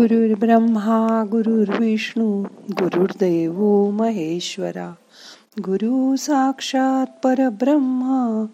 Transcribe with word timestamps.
ब्रह्मा 0.00 1.24
गुरुर्विष्णू 1.30 2.42
गुरुर्देव 2.70 3.90
महेश्वरा 3.90 4.94
गुरु 5.60 6.16
साक्षात 6.16 7.06
परब्रह्मा 7.22 8.44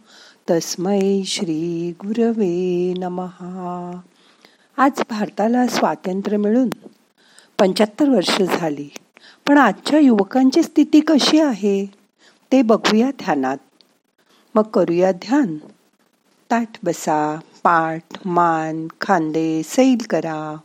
तस्मै 0.51 1.23
श्री 1.27 1.91
गुरवे 1.91 2.95
नमहा 2.99 4.01
आज 4.77 5.03
भारताला 5.11 5.67
स्वातंत्र्य 5.67 6.37
मिळून 6.37 6.71
पंच्याहत्तर 7.59 8.09
वर्ष 8.09 8.43
झाली 8.43 8.89
पण 9.49 9.59
आजच्या 9.59 9.99
युवकांची 9.99 10.63
स्थिती 10.63 11.01
कशी 11.01 11.41
आहे 11.41 11.87
ते 12.53 12.63
बघूया 12.63 13.11
ध्यानात. 13.11 13.59
मग 14.55 14.63
करूया 14.63 15.13
ध्यान. 15.13 15.57
ताठ 16.51 16.69
बसा 16.83 17.41
पाठ 17.63 18.03
मान 18.25 18.87
खांदे 19.01 19.63
सैल 19.65 19.99
करा. 20.11 20.57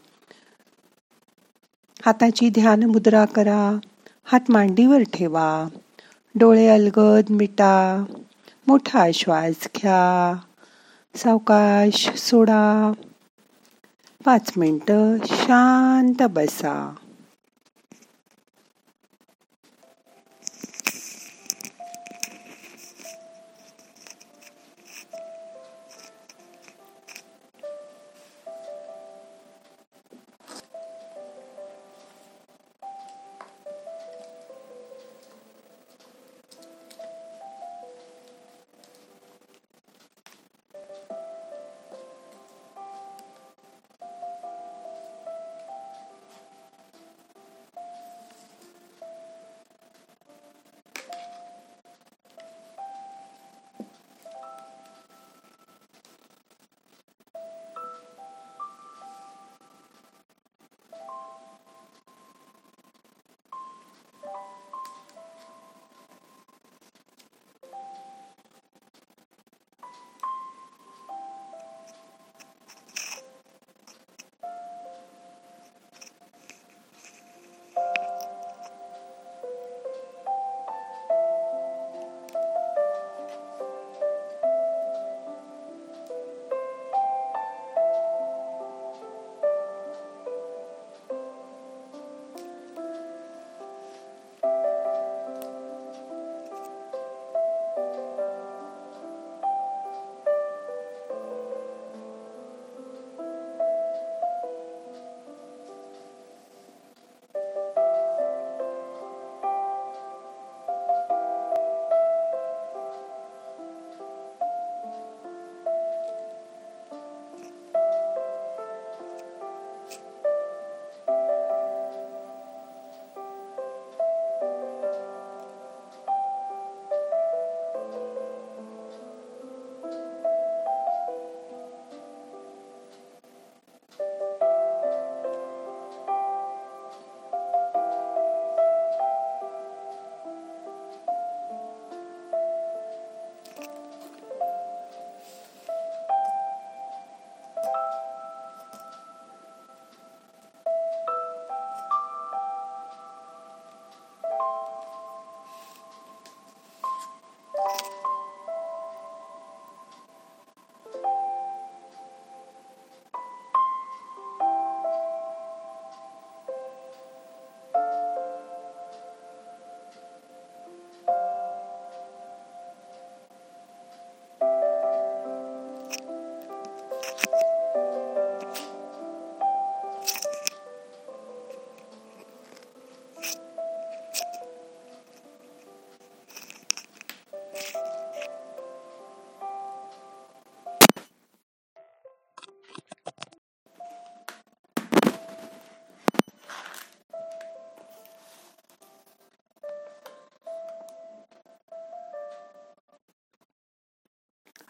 हाताची 2.05 2.49
ध्यान 2.49 2.83
मुद्रा 2.83 3.25
करा. 3.25 3.77
हात 4.23 4.39
मांडीवर 4.49 5.01
ठेवा. 5.13 5.67
डोळे 6.35 6.67
अलगद 6.67 7.23
मिटा. 7.29 8.05
मोठा 8.67 9.11
श्वास 9.13 9.67
घ्या. 9.75 10.35
सावकाश 11.15 12.09
सोडा. 12.17 12.91
पाच 14.25 14.51
मिनटं 14.57 15.17
शांत 15.25 16.23
बसा. 16.23 16.95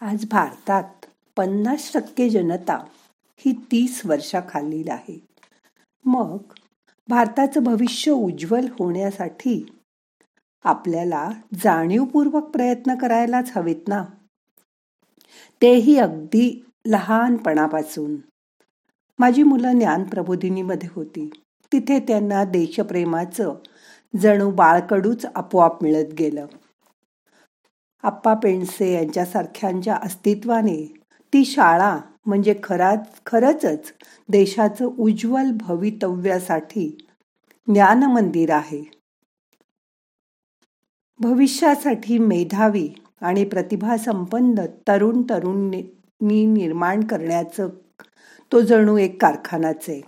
आज 0.06 0.24
भारतात 0.30 1.06
पन्नास 1.36 1.92
टक्के 1.94 2.28
जनता 2.28 2.84
ही 3.38 3.52
तीस 3.52 4.02
वर्षाखालील 4.06 4.88
आहे. 4.88 5.26
मग 6.04 6.38
भारताचं 7.08 7.62
भविष्य 7.62 8.12
उज्ज्वल 8.12 8.66
होण्यासाठी 8.78 9.80
आपल्याला 10.64 11.30
जाणीवपूर्वक 11.54 12.42
प्रयत्न 12.42 12.94
करायलाच 12.94 13.52
हवेत 13.56 13.88
ना? 13.88 14.04
तेही 15.62 15.98
अगदी 15.98 16.64
लहानपणापासून. 16.86 18.16
माझी 19.18 19.42
मुलं 19.42 19.78
ज्ञान 19.78 20.04
प्रबोधिनीमध्ये 20.04 20.88
होती. 20.92 21.30
तिथे 21.72 21.98
त्यांना 21.98 22.44
देशप्रेमाचं 22.44 23.54
जणू 24.20 24.50
बाळकडूच 24.50 25.26
आपोआप 25.34 25.82
मिळत 25.82 26.14
गेलं. 26.18 26.46
आप्पा 28.06 28.34
पेंडसे 28.34 28.92
यांच्यासारख्यांच्या 28.92 29.94
अस्तित्वाने 29.96 30.94
ती 31.32 31.44
शाळा 31.44 31.98
म्हणजे 32.26 32.54
खराच 32.62 33.20
खरंचच 33.26 33.92
देशाचं 34.28 34.84
उज्ज्वल 34.84 35.50
भवितव्यासाठी 35.52 36.98
ज्ञान 37.68 38.02
मंदिर 38.02 38.50
आहे. 38.50 38.90
भविष्यासाठी 41.20 42.18
मेधावी 42.18 42.88
आणि 43.20 43.44
प्रतिभा 43.44 43.96
संपन्न 43.96 44.66
तरुण 44.88 45.22
तरुणी 45.22 46.46
निर्माण 46.46 47.04
करण्याचं 47.04 47.68
तो 48.52 48.60
जणू 48.60 48.96
एक 48.96 49.22
कारखानाच 49.22 49.84
आहे. 49.88 50.00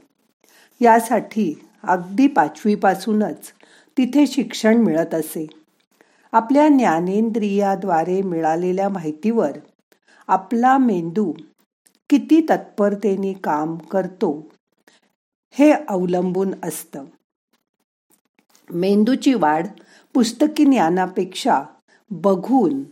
यासाठी 0.81 1.67
अगदी 1.83 2.27
पाचवीपासूनच 2.27 3.53
तिथे 3.99 4.27
शिक्षण 4.27 4.77
मिळत 4.77 5.15
असे. 5.15 5.47
आपल्या 6.33 6.69
ज्ञानेंद्रियाद्वारे 6.69 8.23
मिळालेल्या 8.23 8.89
माहितीवर 8.89 9.59
आपला 10.27 10.79
मेंदू 10.79 11.33
किती 12.11 12.47
तत्परतेने 12.51 13.33
काम 13.33 13.77
करतो 13.77 14.49
हे 15.51 15.73
अवलंबून 15.73 16.55
असतं. 16.63 17.05
मेंदूची 18.71 19.35
वाढ 19.35 19.67
पुस्तकी 20.15 20.65
ज्ञानापेक्षा 20.65 21.63
बघून 22.11 22.85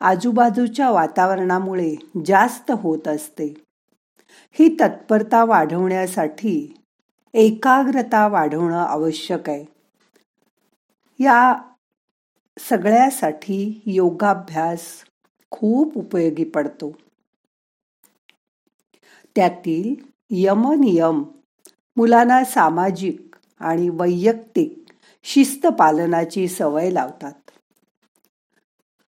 आजूबाजूच्या 0.00 0.90
वातावरणामुळे 0.90 1.96
जास्त 2.26 2.70
होत 2.70 3.08
असते. 3.08 3.54
ही 4.52 4.76
तत्परता 4.80 5.44
वाढवण्यासाठी 5.44 6.74
एकाग्रता 7.34 8.28
वाढवणं 8.28 8.78
आवश्यक 8.78 9.50
आहे. 9.50 9.64
या 11.20 11.54
सगळ्यासाठी 12.58 13.82
योगाभ्यास 13.86 14.80
खूप 15.50 15.98
उपयोगी 15.98 16.44
पडतो. 16.44 16.96
त्यातील 19.36 19.94
यमनियम 20.30 21.24
मुलांना 21.96 22.44
सामाजिक 22.44 23.36
आणि 23.60 23.88
वैयक्तिक 23.88 24.84
शिस्त 25.22 25.66
पालनाची 25.66 26.48
सवय 26.48 26.90
लावतात. 26.90 27.32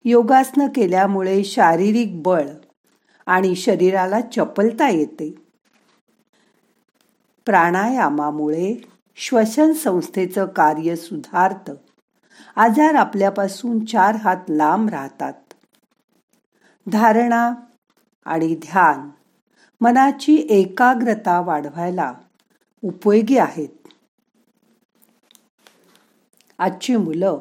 योगासनं 0.06 0.68
केल्यामुळे 0.76 1.44
शारीरिक 1.44 2.22
बळ 2.22 2.50
आणि 3.26 3.56
शरीराला 3.56 4.22
चपलता 4.22 4.90
येते. 4.90 5.36
प्राणायामामुळे 7.46 8.76
श्वसन 9.16 9.72
संस्थेचं 9.72 10.46
कार्य 10.46 10.96
सुधारतं. 10.96 11.76
आजार 12.56 12.96
आपल्यापासून 12.96 13.86
चार 13.86 14.16
हात 14.16 14.38
लांब 14.50 14.90
राहतात. 14.90 15.34
धारणा 16.92 17.54
आणि 18.26 18.56
ध्यान 18.56 19.10
मनाची 19.82 20.48
एकाग्रता 20.50 21.42
वाढवायला 21.42 22.14
उपयोगी 22.84 23.38
आहेत. 23.38 23.88
आजची 26.60 26.96
मुलं 26.96 27.40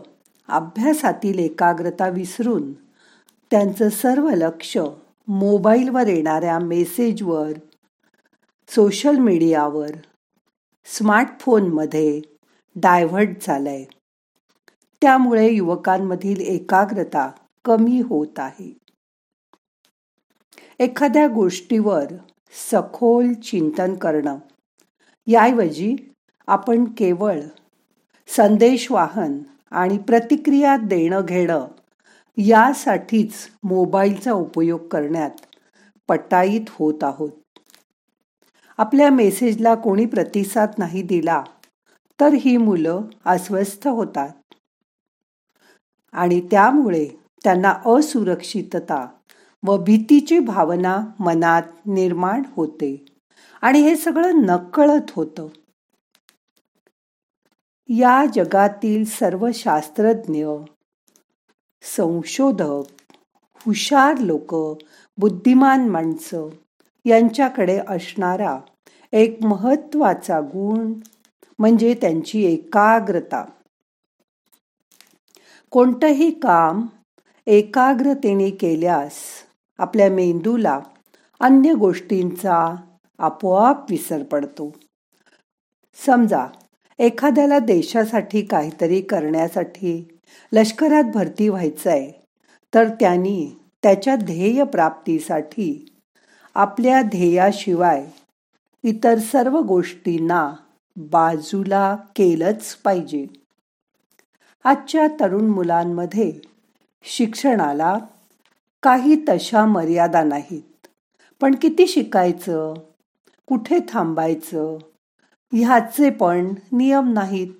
अभ्यासातील 0.49 1.39
एकाग्रता 1.39 2.09
विसरून 2.09 2.73
त्यांचं 3.51 3.89
सर्व 3.89 4.31
लक्ष 4.31 4.77
मोबाईलवर 5.29 6.07
येणाऱ्या 6.07 6.59
मेसेजवर 6.59 7.53
सोशल 8.69 9.19
मीडियावर 9.19 9.91
स्मार्टफोनमध्ये 10.85 12.21
डायव्हर्ट 12.77 13.29
झालंय. 13.43 13.85
त्यामुळे 15.03 15.51
युवकांमधील 15.51 16.41
एकाग्रता 16.41 17.31
कमी 17.65 18.01
होत 18.01 18.39
आहे. 18.39 18.79
एखाद्या 20.79 21.29
गोष्टीवर 21.29 22.05
सखोल 22.71 23.33
चिंतन 23.33 23.95
करणं 23.95 24.39
याऐवजी 25.27 25.97
आपण 26.47 26.85
केवळ 26.85 27.41
संदेशवाहन 28.29 29.39
आणि 29.71 29.99
प्रतिक्रिया 29.99 30.77
देणं 30.77 31.21
घेणं 31.21 31.67
यासाठीच 32.37 33.33
मोबाईलचा 33.65 34.33
उपयोग 34.33 34.89
करण्यात 34.89 35.31
पटाईत 36.09 36.61
होत 36.71 37.05
आहोत. 37.05 37.31
आपल्या 38.79 39.11
मेसेजला 39.11 39.75
कोणी 39.75 40.07
प्रतिसाद 40.07 40.71
नाही 40.79 41.03
दिला 41.03 41.45
तर 42.21 42.33
ही 42.33 42.57
मुलं 42.57 43.01
अस्वस्थ 43.27 43.89
होतात. 43.89 44.29
आणि 46.13 46.41
त्यामुळे 46.41 47.09
त्यांना 47.45 47.75
असुरक्षितता 47.87 49.07
व 49.67 49.77
भीतीची 49.77 50.39
भावना 50.39 51.07
मनात 51.19 51.63
निर्माण 51.87 52.43
होते. 52.57 53.05
आणि 53.61 53.81
हे 53.81 53.97
सगळं 53.97 54.43
नकळत 54.43 55.11
होतं. 55.17 55.49
या 57.89 58.25
जगातील 58.35 59.05
सर्व 59.05 59.49
शास्त्रज्ञ 59.55 60.47
संशोधक 61.83 62.83
हुशार 63.67 64.19
लोक 64.19 64.55
बुद्धिमान 65.17 65.89
माणसं 65.89 66.49
यांच्याकडे 67.05 67.81
असणारा 67.89 68.59
एक 69.13 69.45
महत्त्वाचा 69.45 70.41
गुण 70.41 70.93
म्हणजे 71.59 71.95
त्यांची 71.95 72.45
एकाग्रता. 72.45 73.45
कोणतंही 75.73 76.31
काम 76.31 76.87
एकाग्रतेने 77.47 78.51
केल्यास 78.51 79.13
आपल्या 79.79 80.11
मेंदूला 80.11 80.81
अन्य 81.41 81.75
गोष्टींचा 81.75 82.75
आपोआप 83.19 83.91
विसर 83.91 84.23
पडतो. 84.23 84.73
समजा 86.07 86.47
एखाद्याला 86.99 87.59
देशासाठी 87.59 88.43
काहीतरी 88.43 89.01
करण्यासाठी 89.01 90.19
लष्करात 90.53 91.05
भरती 91.15 91.49
व्हायचं 91.49 91.91
आहे 91.91 92.13
तर 92.75 92.89
त्यांनी 92.89 93.51
त्याच्या 93.83 94.17
ध्येय 94.17 94.65
प्राप्तीसाठी 94.65 95.95
आपल्या 96.55 97.03
ध्येयाशिवाय 97.03 98.07
इतर 98.85 99.19
सर्व 99.19 99.61
गोष्टींना 99.61 100.53
बाजूला 100.97 101.97
केलंच 102.17 102.75
पाहिजे. 102.75 103.42
आजच्या 104.65 105.07
तरुण 105.21 105.47
मुलांमध्ये 105.47 106.33
शिक्षणाला 107.03 107.99
काही 108.83 109.25
तशा 109.29 109.65
मर्यादा 109.65 110.23
नाहीत. 110.23 110.87
पण 111.41 111.55
किती 111.55 111.87
शिकायचं? 111.87 112.75
कुठे 113.47 113.79
थांबायचं? 113.89 114.79
ह्याचे 115.53 116.11
पण 116.11 116.55
नियम 116.73 117.13
नाहीत. 117.13 117.53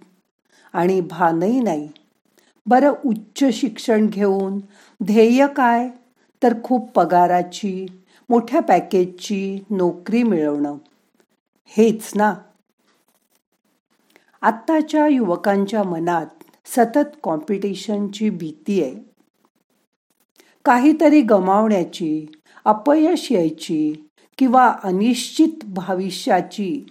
आणि 0.73 1.01
भानही 1.01 1.61
नाही. 1.61 1.89
बरं 2.67 2.93
उच्च 3.07 3.45
शिक्षण 3.53 4.07
घेऊन 4.07 4.59
ध्येय 5.05 5.47
काय? 5.47 5.89
तर 6.43 6.55
खूप 6.65 6.91
पगाराची 6.91 7.87
मोठ्या 8.29 8.61
पॅकेजची 8.61 9.59
नोकरी 9.71 10.23
मिळवणं. 10.23 10.77
हेच 11.67 12.11
ना. 12.15 12.35
आत्ताच्या 14.43 15.07
युवकांच्या 15.07 15.83
मनात 15.83 16.42
सतत 16.67 17.17
कॉम्पिटिशनची 17.23 18.31
भीती 18.31 18.83
आहे. 18.83 18.95
काहीतरी 20.65 21.21
गमावण्याची 21.21 22.27
अपयश 22.65 23.33
यायची 23.33 23.93
किंवा 24.39 24.75
अनिश्चित 24.85 25.65
भविष्याची 25.65 26.87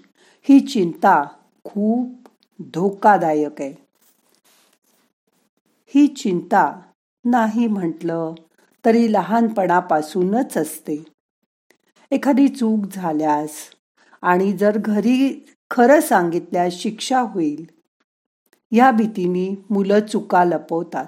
ही 0.50 0.60
चिंता 0.60 1.24
खूप 1.64 2.28
धोकादायक 2.74 3.62
आहे. 3.62 3.74
ही 5.96 6.08
चिंता 6.08 6.82
नाही 7.26 7.68
म्हटलं 7.68 8.34
तरी 8.86 9.14
लहानपणापासूनच 9.14 10.58
असते. 10.58 11.04
एखादी 12.12 12.48
चूक 12.48 12.86
झाल्यास 12.92 13.52
आणि 14.22 14.54
जर 14.54 14.78
घरी 14.78 15.46
खरं 15.72 16.00
सांगितल्यास 16.00 16.74
शिक्षा 16.74 17.20
होईल 17.20 17.81
या 18.72 18.92
भीतीने 18.92 19.64
मुलं 19.70 20.00
चुका 20.06 20.44
लपवतात. 20.44 21.06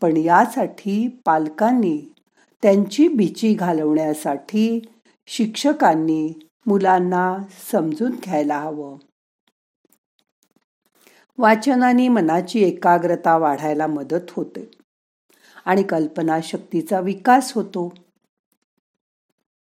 पण 0.00 0.16
यासाठी 0.16 1.08
पालकांनी 1.24 2.14
त्यांची 2.62 3.08
भीची 3.08 3.54
घालवण्यासाठी 3.54 4.80
शिक्षकांनी 5.26 6.48
मुलांना 6.66 7.38
समजून 7.72 8.10
घ्यायला 8.10 8.58
हवं. 8.60 8.96
वाचनाने 11.38 12.08
मनाची 12.08 12.62
एकाग्रता 12.62 13.36
वाढायला 13.36 13.86
मदत 13.86 14.30
होते 14.30 14.70
आणि 15.64 15.82
कल्पनाशक्तीचा 15.82 17.00
विकास 17.00 17.52
होतो. 17.52 17.94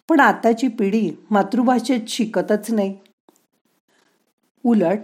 पण 0.10 0.20
आताची 0.20 0.68
पिढी 0.68 1.12
मातृभाषेत 1.32 2.02
शिकतच 2.08 2.72
नाही. 2.72 3.00
उलट 4.66 5.00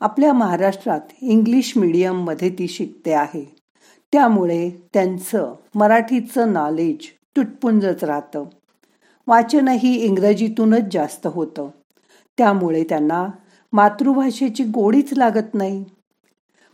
आपल्या 0.00 0.32
महाराष्ट्रात 0.32 1.00
इंग्लिश 1.22 1.76
मीडियममध्ये 1.76 2.50
ती 2.50 2.68
शिकते 2.68 3.12
आहे. 3.12 3.56
त्यामुळे 4.12 4.70
त्यांचं 4.94 5.54
मराठीचं 5.74 6.52
नॉलेज 6.52 7.06
तुटपुंजच 7.36 8.04
राहतं. 8.04 8.44
वाचनही 9.26 9.94
इंग्रजीतूनच 9.94 10.82
जास्त 10.92 11.26
होतं. 11.26 11.68
त्यामुळे 12.38 12.84
त्यांना 12.84 13.28
मातृभाषेची 13.72 14.64
गोडीच 14.64 15.12
लागत 15.12 15.54
नाही. 15.54 15.84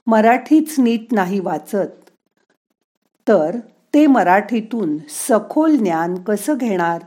मराठीच 0.06 0.80
नीट 0.80 1.14
नाही 1.14 1.40
वाचत 1.40 2.11
तर 3.28 3.59
ते 3.95 4.06
मराठीतून 4.06 4.99
सखोल 5.09 5.76
ज्ञान 5.76 6.23
कसं 6.23 6.56
घेणार? 6.56 7.02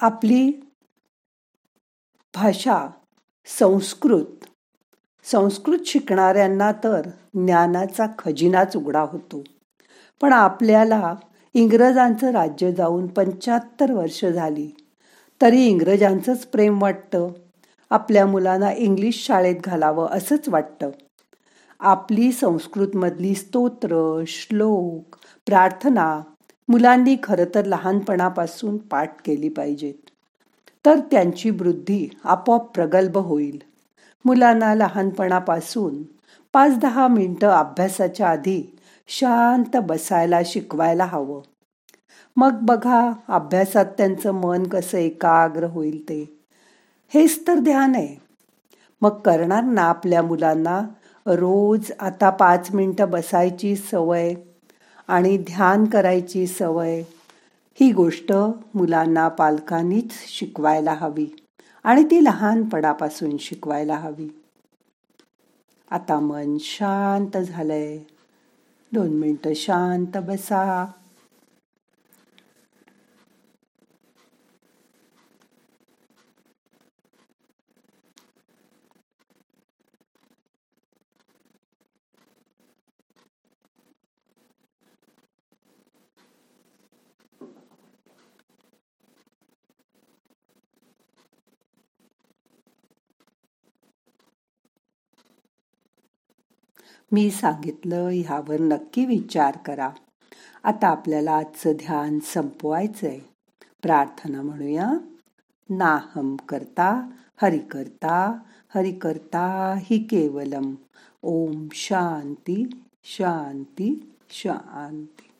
आपली 0.00 0.52
भाषा 2.34 2.88
संस्कृत. 3.46 4.44
संस्कृत 5.24 5.78
शिकणाऱ्यांना 5.86 6.72
तर 6.72 7.00
ज्ञानाचा 7.34 8.06
खजिनाच 8.18 8.76
उघडा 8.76 9.00
होतो. 9.00 9.44
पण 10.20 10.32
आपल्याला 10.32 11.14
इंग्रजांचं 11.54 12.30
राज्य 12.30 12.72
जाऊन 12.72 13.06
पंच्याहत्तर 13.06 13.92
वर्ष 13.92 14.24
झाली. 14.24 14.70
तरी 15.42 15.62
इंग्रजांचंच 15.62 16.46
प्रेम 16.46 16.82
वाटतं. 16.82 17.28
आपल्या 17.90 18.26
मुलांना 18.26 18.72
इंग्लिश 18.72 19.24
शाळेत 19.26 19.56
घालावं 19.64 20.06
असंच 20.06 20.48
वाटतं. 20.48 20.90
आपली 21.80 22.32
संस्कृतमधली 22.32 23.34
स्तोत्र 23.34 24.22
श्लोक 24.26 25.16
प्रार्थना 25.46 26.22
मुलांनी 26.68 27.16
खरं 27.22 27.44
तर 27.54 27.64
लहानपणापासून 27.64 28.76
पाठ 28.76 29.16
केली 29.24 29.48
पाहिजेत. 29.48 30.08
तर 30.86 30.98
त्यांची 30.98 31.50
वृद्धी 31.50 32.08
आपोआप 32.24 32.74
प्रगल्भ 32.74 33.18
होईल. 33.18 33.58
मुलांना 34.24 34.74
लहानपणापासून 34.74 36.02
पाच 36.52 36.78
दहा 36.78 37.08
मिनटं 37.08 37.48
अभ्यासाच्या 37.48 38.28
आधी 38.28 38.62
शांत 39.08 39.76
बसायला 39.76 40.40
शिकवायला 40.46 41.04
हवं. 41.04 41.40
मग 42.36 42.58
बघा 42.62 43.12
अभ्यासात 43.28 43.84
त्यांचं 43.84 44.32
मन 44.32 44.66
कसं 44.66 44.98
एकाग्र 44.98 45.64
होईल 45.64 46.08
ते. 46.08 46.38
हेच 47.14 47.46
तर 47.46 47.58
ध्यान 47.58 47.94
आहे. 47.94 48.16
मग 49.02 49.20
करणार 49.20 49.62
ना 49.62 49.82
आपल्या 49.82 50.22
मुलांना 50.22 50.80
रोज 51.26 51.92
आता 52.00 52.30
पाच 52.30 52.70
मिनटं 52.74 53.10
बसायची 53.10 53.76
सवय 53.76 54.34
आणि 55.08 55.36
ध्यान 55.36 55.84
करायची 55.84 56.46
सवय. 56.46 57.02
ही 57.80 57.92
गोष्ट 57.92 58.32
मुलांना 58.74 59.28
पालकांनीच 59.28 60.10
शिकवायला 60.26 60.92
हवी 60.92 61.26
आणि 61.84 62.04
ती 62.04 62.24
लहानपणापासून 62.24 63.36
शिकवायला 63.36 63.96
हवी. 63.96 64.28
आता 65.90 66.20
मन 66.20 66.56
शांत 66.60 67.36
झालंय. 67.36 67.98
दोन 68.92 69.08
मिनटं 69.08 69.52
शांत 69.54 70.16
बसा. 70.16 70.86
मी 97.12 97.30
सांगितलं 97.30 98.08
ह्यावर 98.08 98.60
नक्की 98.60 99.04
विचार 99.04 99.56
करा. 99.56 99.90
आता 100.64 100.88
आपल्याला 100.88 101.32
आजचं 101.32 101.72
ध्यान 101.72 102.18
संपवायचंय. 102.18 103.18
प्रार्थना 103.82 104.42
म्हणूया. 104.42 104.92
नाहम 105.70 106.36
करता 106.36 107.10
हरि 107.42 107.58
करता 107.58 108.38
हरि 108.74 108.92
करता 108.92 109.74
हि 109.78 109.98
केवलम. 109.98 110.74
ओम 111.22 111.68
शांती 111.72 112.82
शांती 113.04 114.14
शांती. 114.30 115.31